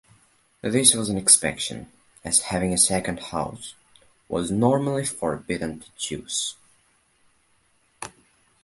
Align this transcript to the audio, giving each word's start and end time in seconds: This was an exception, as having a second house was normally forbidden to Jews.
This 0.63 0.95
was 0.95 1.09
an 1.09 1.17
exception, 1.19 1.91
as 2.23 2.39
having 2.49 2.73
a 2.73 2.77
second 2.79 3.19
house 3.19 3.75
was 4.27 4.49
normally 4.49 5.05
forbidden 5.05 5.81
to 5.81 5.89
Jews. 5.95 6.55